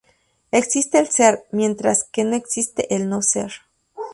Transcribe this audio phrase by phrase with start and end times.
[0.49, 3.51] Existe el Ser, mientras que no existe el no-Ser.